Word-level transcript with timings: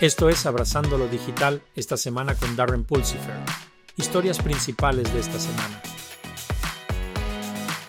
Esto 0.00 0.30
es 0.30 0.46
Abrazando 0.46 0.96
lo 0.96 1.08
Digital 1.08 1.62
esta 1.76 1.98
semana 1.98 2.34
con 2.34 2.56
Darren 2.56 2.84
Pulsifer. 2.84 3.36
Historias 3.98 4.40
principales 4.40 5.12
de 5.12 5.20
esta 5.20 5.38
semana. 5.38 5.82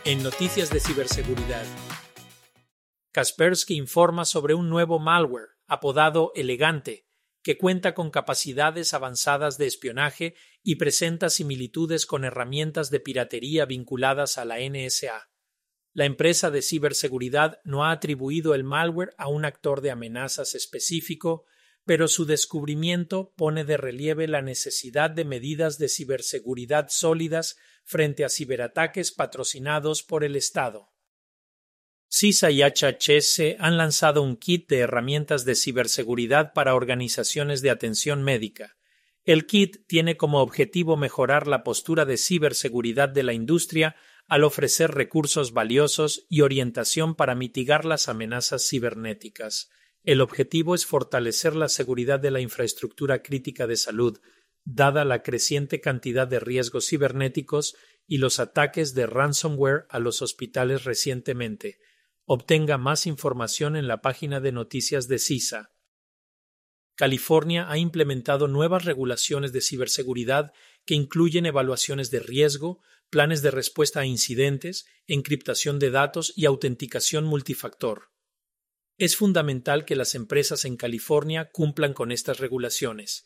En 0.04 0.21
noticias 0.21 0.70
de 0.71 0.82
ciberseguridad. 0.82 1.63
Kaspersky 3.13 3.76
informa 3.76 4.26
sobre 4.26 4.55
un 4.55 4.70
nuevo 4.70 5.00
malware, 5.00 5.52
apodado 5.68 6.34
Elegante, 6.36 7.07
que 7.43 7.57
cuenta 7.57 7.93
con 7.93 8.12
capacidades 8.12 8.93
avanzadas 8.93 9.57
de 9.57 9.68
espionaje 9.68 10.36
y 10.64 10.75
presenta 10.75 11.30
similitudes 11.30 12.05
con 12.05 12.25
herramientas 12.25 12.89
de 12.89 13.00
piratería 13.00 13.64
vinculadas 13.64 14.38
a 14.38 14.43
la 14.43 14.57
NSA. 14.59 15.30
La 15.93 16.04
empresa 16.04 16.52
de 16.52 16.62
ciberseguridad 16.62 17.62
no 17.64 17.86
ha 17.86 17.91
atribuido 17.91 18.54
el 18.54 18.66
malware 18.66 19.14
a 19.18 19.30
un 19.30 19.46
actor 19.46 19.80
de 19.80 19.91
amenazas 19.91 20.55
específico, 20.55 21.46
pero 21.86 22.07
su 22.07 22.25
descubrimiento 22.25 23.33
pone 23.36 23.65
de 23.65 23.78
relieve 23.78 24.28
la 24.28 24.42
necesidad 24.42 25.10
de 25.10 25.25
medidas 25.25 25.78
de 25.78 25.89
ciberseguridad 25.89 26.87
sólidas 26.89 27.57
frente 27.83 28.23
a 28.23 28.29
ciberataques 28.29 29.11
patrocinados 29.11 30.04
por 30.04 30.23
el 30.23 30.36
Estado. 30.36 30.92
CISA 32.09 32.52
y 32.52 32.61
HHS 32.61 33.56
han 33.59 33.78
lanzado 33.78 34.22
un 34.22 34.36
kit 34.36 34.70
de 34.70 34.80
herramientas 34.80 35.45
de 35.45 35.56
ciberseguridad 35.56 36.52
para 36.53 36.75
organizaciones 36.75 37.61
de 37.61 37.70
atención 37.70 38.22
médica. 38.22 38.75
El 39.23 39.45
kit 39.45 39.86
tiene 39.88 40.17
como 40.17 40.42
objetivo 40.42 40.98
mejorar 40.98 41.48
la 41.48 41.64
postura 41.64 42.06
de 42.06 42.17
ciberseguridad 42.17 43.08
de 43.08 43.23
la 43.23 43.34
industria 43.34 43.95
al 44.28 44.44
ofrecer 44.44 44.92
recursos 44.92 45.53
valiosos 45.53 46.25
y 46.28 46.42
orientación 46.42 47.16
para 47.16 47.36
mitigar 47.36 47.86
las 47.86 48.09
amenazas 48.09 48.67
cibernéticas. 48.67 49.70
El 50.03 50.22
objetivo 50.22 50.73
es 50.73 50.86
fortalecer 50.86 51.55
la 51.55 51.69
seguridad 51.69 52.19
de 52.19 52.31
la 52.31 52.39
infraestructura 52.39 53.22
crítica 53.22 53.67
de 53.67 53.78
salud, 53.78 54.20
dada 54.64 55.06
la 55.06 55.22
creciente 55.22 55.80
cantidad 55.80 56.28
de 56.28 56.39
riesgos 56.39 56.88
cibernéticos 56.88 57.76
y 58.08 58.17
los 58.17 58.39
ataques 58.39 58.95
de 58.95 59.06
ransomware 59.06 59.86
a 59.89 60.00
los 60.00 60.22
hospitales 60.22 60.86
recientemente. 60.86 61.78
Obtenga 62.26 62.78
más 62.78 63.06
información 63.06 63.76
en 63.76 63.88
la 63.88 64.02
página 64.02 64.39
de 64.39 64.52
noticias 64.52 65.08
de 65.08 65.20
CISA. 65.20 65.72
California 66.95 67.70
ha 67.70 67.78
implementado 67.78 68.48
nuevas 68.48 68.86
regulaciones 68.86 69.54
de 69.54 69.61
ciberseguridad 69.61 70.52
que 70.86 70.95
incluyen 70.95 71.45
evaluaciones 71.45 72.11
de 72.11 72.20
riesgo, 72.20 72.81
planes 73.09 73.42
de 73.42 73.52
respuesta 73.52 74.02
a 74.02 74.06
incidentes, 74.06 74.86
encriptación 75.08 75.80
de 75.80 75.92
datos 75.92 76.33
y 76.36 76.45
autenticación 76.45 77.26
multifactor. 77.26 78.11
Es 79.02 79.16
fundamental 79.16 79.84
que 79.84 79.96
las 79.96 80.14
empresas 80.14 80.64
en 80.64 80.78
California 80.78 81.50
cumplan 81.52 81.96
con 81.96 82.12
estas 82.12 82.40
regulaciones, 82.40 83.26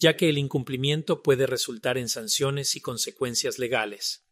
ya 0.00 0.16
que 0.16 0.28
el 0.28 0.36
incumplimiento 0.36 1.22
puede 1.22 1.46
resultar 1.46 1.96
en 1.96 2.08
sanciones 2.08 2.74
y 2.74 2.80
consecuencias 2.80 3.60
legales. 3.60 4.26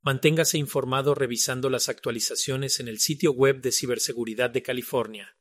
Manténgase 0.00 0.56
informado 0.56 1.14
revisando 1.14 1.68
las 1.68 1.90
actualizaciones 1.90 2.80
en 2.80 2.88
el 2.88 2.98
sitio 2.98 3.32
web 3.32 3.60
de 3.60 3.72
ciberseguridad 3.72 4.48
de 4.48 4.62
California. 4.62 5.36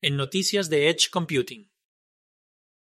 En 0.00 0.16
noticias 0.16 0.70
de 0.70 0.88
Edge 0.88 1.10
Computing. 1.10 1.70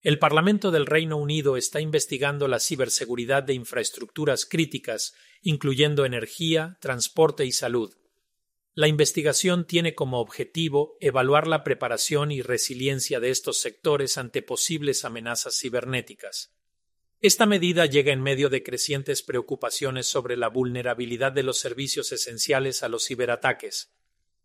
El 0.01 0.19
Parlamento 0.19 0.71
del 0.71 0.87
Reino 0.87 1.15
Unido 1.15 1.55
está 1.55 1.79
investigando 1.79 2.49
la 2.49 2.59
ciberseguridad 2.59 3.43
de 3.43 3.53
infraestructuras 3.53 4.45
críticas, 4.45 5.13
incluyendo 5.41 6.03
energía, 6.03 6.77
transporte 6.81 7.45
y 7.45 7.53
salud. 7.53 7.95
La 8.79 8.87
investigación 8.87 9.67
tiene 9.67 9.93
como 9.93 10.21
objetivo 10.21 10.95
evaluar 11.01 11.47
la 11.47 11.65
preparación 11.65 12.31
y 12.31 12.41
resiliencia 12.41 13.19
de 13.19 13.29
estos 13.29 13.59
sectores 13.59 14.17
ante 14.17 14.41
posibles 14.41 15.03
amenazas 15.03 15.59
cibernéticas. 15.59 16.55
Esta 17.19 17.45
medida 17.45 17.87
llega 17.87 18.13
en 18.13 18.21
medio 18.21 18.47
de 18.47 18.63
crecientes 18.63 19.21
preocupaciones 19.21 20.07
sobre 20.07 20.37
la 20.37 20.47
vulnerabilidad 20.47 21.33
de 21.33 21.43
los 21.43 21.57
servicios 21.57 22.13
esenciales 22.13 22.81
a 22.81 22.87
los 22.87 23.05
ciberataques. 23.05 23.91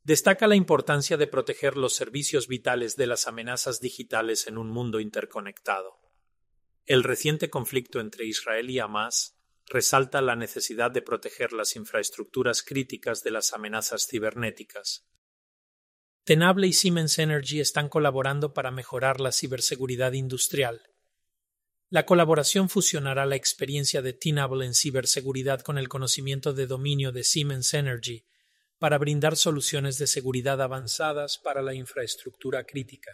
Destaca 0.02 0.48
la 0.48 0.56
importancia 0.56 1.16
de 1.16 1.28
proteger 1.28 1.76
los 1.76 1.94
servicios 1.94 2.48
vitales 2.48 2.96
de 2.96 3.06
las 3.06 3.28
amenazas 3.28 3.80
digitales 3.80 4.48
en 4.48 4.58
un 4.58 4.68
mundo 4.68 4.98
interconectado. 4.98 6.00
El 6.86 7.04
reciente 7.04 7.50
conflicto 7.50 8.00
entre 8.00 8.26
Israel 8.26 8.68
y 8.68 8.80
Hamas 8.80 9.33
resalta 9.66 10.20
la 10.20 10.36
necesidad 10.36 10.90
de 10.90 11.02
proteger 11.02 11.52
las 11.52 11.76
infraestructuras 11.76 12.62
críticas 12.62 13.22
de 13.22 13.30
las 13.30 13.52
amenazas 13.52 14.06
cibernéticas. 14.06 15.06
Tenable 16.24 16.66
y 16.66 16.72
Siemens 16.72 17.18
Energy 17.18 17.60
están 17.60 17.88
colaborando 17.88 18.54
para 18.54 18.70
mejorar 18.70 19.20
la 19.20 19.32
ciberseguridad 19.32 20.12
industrial. 20.12 20.82
La 21.90 22.06
colaboración 22.06 22.68
fusionará 22.68 23.26
la 23.26 23.36
experiencia 23.36 24.02
de 24.02 24.14
Tenable 24.14 24.64
en 24.64 24.74
ciberseguridad 24.74 25.60
con 25.60 25.78
el 25.78 25.88
conocimiento 25.88 26.54
de 26.54 26.66
dominio 26.66 27.12
de 27.12 27.24
Siemens 27.24 27.74
Energy 27.74 28.24
para 28.78 28.98
brindar 28.98 29.36
soluciones 29.36 29.98
de 29.98 30.06
seguridad 30.06 30.60
avanzadas 30.60 31.38
para 31.38 31.62
la 31.62 31.74
infraestructura 31.74 32.64
crítica. 32.64 33.12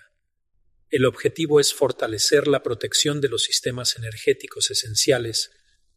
El 0.88 1.04
objetivo 1.04 1.60
es 1.60 1.74
fortalecer 1.74 2.48
la 2.48 2.62
protección 2.62 3.20
de 3.20 3.28
los 3.28 3.42
sistemas 3.42 3.96
energéticos 3.96 4.70
esenciales 4.70 5.50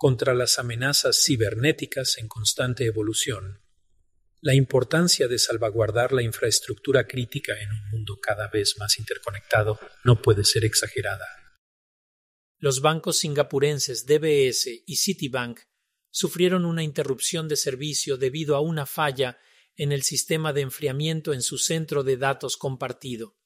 contra 0.03 0.34
las 0.34 0.59
amenazas 0.59 1.24
cibernéticas 1.24 2.18
en 2.18 2.28
constante 2.28 2.84
evolución. 2.84 3.62
La 4.41 4.53
importancia 4.53 5.30
de 5.30 5.40
salvaguardar 5.40 6.12
la 6.12 6.22
infraestructura 6.22 7.08
crítica 7.08 7.53
en 7.62 7.72
un 7.72 7.90
mundo 7.90 8.19
cada 8.22 8.50
vez 8.50 8.78
más 8.78 9.00
interconectado 9.00 9.80
no 10.03 10.22
puede 10.22 10.44
ser 10.44 10.66
exagerada. 10.66 11.25
Los 12.58 12.81
bancos 12.81 13.19
singapurenses 13.19 14.06
DBS 14.06 14.84
y 14.86 14.97
Citibank 14.97 15.62
sufrieron 16.09 16.66
una 16.66 16.84
interrupción 16.84 17.47
de 17.47 17.56
servicio 17.56 18.18
debido 18.18 18.58
a 18.58 18.59
una 18.59 18.86
falla 18.86 19.40
en 19.78 19.94
el 19.94 20.03
sistema 20.03 20.52
de 20.52 20.63
enfriamiento 20.63 21.31
en 21.31 21.42
su 21.42 21.58
centro 21.58 22.03
de 22.03 22.18
datos 22.18 22.58
compartido. 22.58 23.38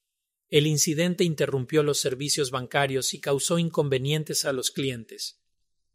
El 0.50 0.66
incidente 0.66 1.24
interrumpió 1.24 1.84
los 1.84 2.00
servicios 2.00 2.50
bancarios 2.50 3.14
y 3.14 3.22
causó 3.22 3.60
inconvenientes 3.60 4.44
a 4.44 4.54
los 4.54 4.72
clientes. 4.72 5.44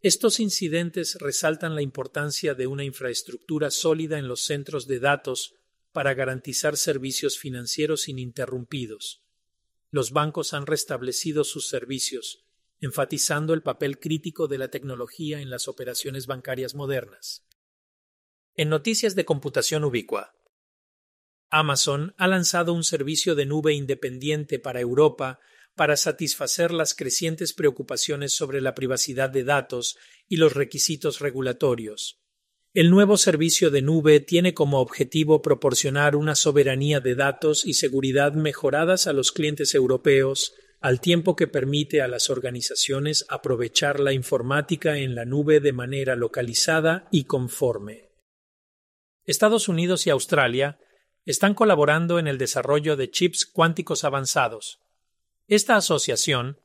Estos 0.02 0.40
incidentes 0.40 1.16
resaltan 1.20 1.76
la 1.76 1.82
importancia 1.82 2.54
de 2.54 2.66
una 2.66 2.82
infraestructura 2.82 3.70
sólida 3.70 4.18
en 4.18 4.26
los 4.26 4.42
centros 4.42 4.88
de 4.88 4.98
datos 4.98 5.54
para 5.92 6.12
garantizar 6.12 6.76
servicios 6.76 7.38
financieros 7.38 8.08
ininterrumpidos. 8.08 9.22
Los 9.92 10.10
bancos 10.10 10.54
han 10.54 10.66
restablecido 10.66 11.44
sus 11.44 11.68
servicios, 11.68 12.44
enfatizando 12.80 13.54
el 13.54 13.62
papel 13.62 14.00
crítico 14.00 14.48
de 14.48 14.58
la 14.58 14.68
tecnología 14.68 15.40
en 15.40 15.50
las 15.50 15.68
operaciones 15.68 16.26
bancarias 16.26 16.74
modernas. 16.74 17.46
En 18.56 18.70
noticias 18.70 19.14
de 19.14 19.24
computación 19.24 19.84
ubicua, 19.84 20.34
Amazon 21.48 22.12
ha 22.16 22.26
lanzado 22.26 22.72
un 22.72 22.82
servicio 22.82 23.36
de 23.36 23.46
nube 23.46 23.74
independiente 23.74 24.58
para 24.58 24.80
Europa 24.80 25.38
para 25.74 25.96
satisfacer 25.96 26.72
las 26.72 26.94
crecientes 26.94 27.52
preocupaciones 27.52 28.34
sobre 28.34 28.60
la 28.60 28.74
privacidad 28.74 29.30
de 29.30 29.44
datos 29.44 29.96
y 30.28 30.36
los 30.36 30.54
requisitos 30.54 31.20
regulatorios. 31.20 32.18
El 32.74 32.90
nuevo 32.90 33.18
servicio 33.18 33.70
de 33.70 33.82
nube 33.82 34.20
tiene 34.20 34.54
como 34.54 34.80
objetivo 34.80 35.42
proporcionar 35.42 36.16
una 36.16 36.34
soberanía 36.34 37.00
de 37.00 37.14
datos 37.14 37.66
y 37.66 37.74
seguridad 37.74 38.32
mejoradas 38.32 39.06
a 39.06 39.12
los 39.12 39.30
clientes 39.30 39.74
europeos, 39.74 40.54
al 40.80 41.00
tiempo 41.00 41.36
que 41.36 41.46
permite 41.46 42.00
a 42.00 42.08
las 42.08 42.30
organizaciones 42.30 43.26
aprovechar 43.28 44.00
la 44.00 44.14
informática 44.14 44.96
en 44.96 45.14
la 45.14 45.26
nube 45.26 45.60
de 45.60 45.72
manera 45.72 46.16
localizada 46.16 47.08
y 47.10 47.24
conforme. 47.24 48.08
Estados 49.24 49.68
Unidos 49.68 50.06
y 50.06 50.10
Australia 50.10 50.78
están 51.24 51.54
colaborando 51.54 52.18
en 52.18 52.26
el 52.26 52.38
desarrollo 52.38 52.96
de 52.96 53.10
chips 53.10 53.46
cuánticos 53.46 54.02
avanzados, 54.02 54.81
esta 55.48 55.76
asociación 55.76 56.58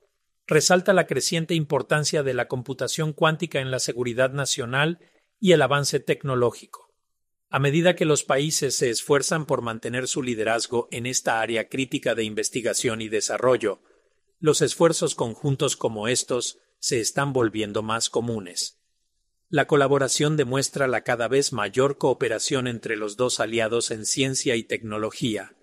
resalta 0.48 0.94
la 0.94 1.08
creciente 1.08 1.54
importancia 1.54 2.24
de 2.24 2.34
la 2.34 2.48
computación 2.48 3.14
cuántica 3.14 3.60
en 3.60 3.70
la 3.70 3.80
seguridad 3.80 4.32
nacional 4.32 5.00
y 5.40 5.52
el 5.52 5.62
avance 5.62 6.00
tecnológico. 6.00 6.94
A 7.50 7.60
medida 7.60 7.96
que 7.96 8.06
los 8.06 8.24
países 8.24 8.76
se 8.76 8.90
esfuerzan 8.90 9.46
por 9.46 9.62
mantener 9.62 10.08
su 10.08 10.22
liderazgo 10.22 10.88
en 10.92 11.06
esta 11.06 11.42
área 11.42 11.70
crítica 11.70 12.16
de 12.16 12.24
investigación 12.24 13.02
y 13.02 13.10
desarrollo, 13.10 13.82
los 14.40 14.62
esfuerzos 14.62 15.16
conjuntos 15.16 15.76
como 15.76 16.08
estos 16.08 16.60
se 16.80 17.00
están 17.00 17.34
volviendo 17.34 17.84
más 17.84 18.10
comunes. 18.10 18.80
La 19.50 19.66
colaboración 19.66 20.36
demuestra 20.36 20.88
la 20.88 21.04
cada 21.04 21.28
vez 21.28 21.54
mayor 21.54 21.98
cooperación 21.98 22.68
entre 22.68 22.98
los 22.98 23.16
dos 23.16 23.40
aliados 23.40 23.92
en 23.92 24.06
ciencia 24.06 24.58
y 24.58 24.64
tecnología, 24.64 25.57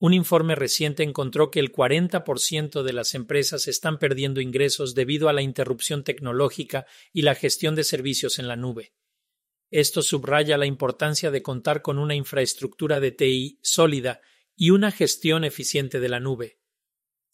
un 0.00 0.14
informe 0.14 0.54
reciente 0.54 1.02
encontró 1.02 1.50
que 1.50 1.58
el 1.58 1.72
40% 1.72 2.82
de 2.82 2.92
las 2.92 3.14
empresas 3.14 3.66
están 3.66 3.98
perdiendo 3.98 4.40
ingresos 4.40 4.94
debido 4.94 5.28
a 5.28 5.32
la 5.32 5.42
interrupción 5.42 6.04
tecnológica 6.04 6.86
y 7.12 7.22
la 7.22 7.34
gestión 7.34 7.74
de 7.74 7.82
servicios 7.82 8.38
en 8.38 8.46
la 8.46 8.56
nube. 8.56 8.92
Esto 9.70 10.02
subraya 10.02 10.56
la 10.56 10.66
importancia 10.66 11.30
de 11.30 11.42
contar 11.42 11.82
con 11.82 11.98
una 11.98 12.14
infraestructura 12.14 13.00
de 13.00 13.10
TI 13.10 13.58
sólida 13.62 14.20
y 14.56 14.70
una 14.70 14.92
gestión 14.92 15.44
eficiente 15.44 16.00
de 16.00 16.08
la 16.08 16.20
nube. 16.20 16.60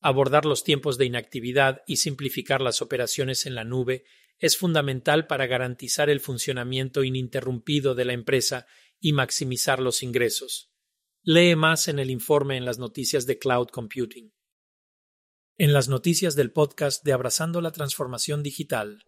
Abordar 0.00 0.44
los 0.44 0.64
tiempos 0.64 0.98
de 0.98 1.06
inactividad 1.06 1.82
y 1.86 1.96
simplificar 1.96 2.60
las 2.60 2.82
operaciones 2.82 3.46
en 3.46 3.54
la 3.54 3.64
nube 3.64 4.04
es 4.38 4.56
fundamental 4.56 5.26
para 5.26 5.46
garantizar 5.46 6.10
el 6.10 6.20
funcionamiento 6.20 7.04
ininterrumpido 7.04 7.94
de 7.94 8.04
la 8.04 8.14
empresa 8.14 8.66
y 9.00 9.12
maximizar 9.12 9.80
los 9.80 10.02
ingresos. 10.02 10.73
Lee 11.26 11.56
más 11.56 11.88
en 11.88 11.98
el 11.98 12.10
informe 12.10 12.58
en 12.58 12.66
las 12.66 12.78
noticias 12.78 13.24
de 13.24 13.38
Cloud 13.38 13.68
Computing. 13.68 14.34
En 15.56 15.72
las 15.72 15.88
noticias 15.88 16.36
del 16.36 16.52
podcast 16.52 17.02
de 17.02 17.14
Abrazando 17.14 17.62
la 17.62 17.72
Transformación 17.72 18.42
Digital, 18.42 19.02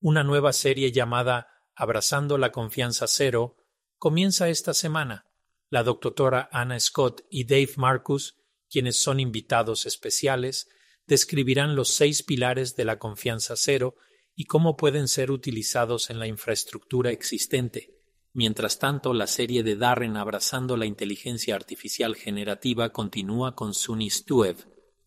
una 0.00 0.22
nueva 0.22 0.52
serie 0.52 0.92
llamada 0.92 1.48
Abrazando 1.74 2.38
la 2.38 2.52
Confianza 2.52 3.08
Cero 3.08 3.56
comienza 3.98 4.48
esta 4.48 4.74
semana. 4.74 5.26
La 5.70 5.82
doctora 5.82 6.48
Anna 6.52 6.78
Scott 6.78 7.22
y 7.28 7.46
Dave 7.46 7.72
Marcus, 7.78 8.36
quienes 8.70 8.96
son 8.96 9.18
invitados 9.18 9.86
especiales, 9.86 10.68
describirán 11.08 11.74
los 11.74 11.88
seis 11.88 12.22
pilares 12.22 12.76
de 12.76 12.84
la 12.84 13.00
confianza 13.00 13.56
cero 13.56 13.96
y 14.36 14.44
cómo 14.44 14.76
pueden 14.76 15.08
ser 15.08 15.32
utilizados 15.32 16.10
en 16.10 16.20
la 16.20 16.28
infraestructura 16.28 17.10
existente. 17.10 18.01
Mientras 18.34 18.78
tanto, 18.78 19.12
la 19.12 19.26
serie 19.26 19.62
de 19.62 19.76
Darren 19.76 20.16
abrazando 20.16 20.78
la 20.78 20.86
inteligencia 20.86 21.54
artificial 21.54 22.16
generativa 22.16 22.88
continúa 22.88 23.54
con 23.54 23.74
Sunny 23.74 24.08
Stuev, 24.08 24.56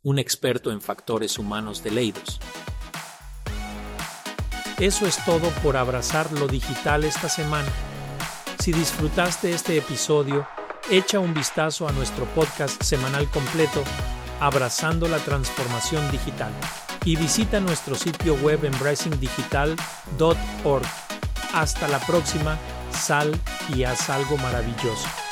un 0.04 0.20
experto 0.20 0.72
en 0.72 0.80
factores 0.80 1.40
humanos 1.40 1.84
de 1.84 1.90
Leidos. 1.90 2.40
Eso 4.80 5.08
es 5.08 5.26
todo 5.26 5.50
por 5.64 5.76
abrazar 5.76 6.32
lo 6.34 6.48
digital 6.48 7.04
esta 7.04 7.28
semana. 7.28 7.72
Si 8.60 8.72
disfrutaste 8.72 9.52
este 9.52 9.76
episodio, 9.76 10.48
echa 10.92 11.20
un 11.20 11.34
vistazo 11.34 11.88
a 11.88 11.92
nuestro 11.94 12.26
podcast 12.36 12.84
semanal 12.84 13.28
completo, 13.32 13.84
Abrazando 14.40 15.08
la 15.08 15.18
Transformación 15.18 16.12
Digital, 16.12 16.52
y 17.06 17.16
visita 17.16 17.60
nuestro 17.60 17.96
sitio 17.96 18.36
web 18.36 18.66
embracingdigital.org. 18.66 20.86
Hasta 21.54 21.88
la 21.88 22.06
próxima, 22.06 22.60
sal 22.96 23.32
y 23.76 23.84
haz 23.84 24.10
algo 24.10 24.38
maravilloso. 24.38 25.25